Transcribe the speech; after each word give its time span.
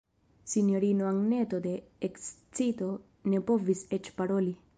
Sinjorino 0.51 1.05
Anneto 1.09 1.59
de 1.67 1.73
ekscito 2.09 2.89
ne 3.33 3.45
povis 3.53 3.87
eĉ 4.01 4.13
paroli. 4.23 4.57